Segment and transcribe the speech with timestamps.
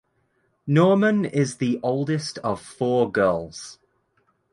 [0.65, 3.77] Norman is the oldest of four girls.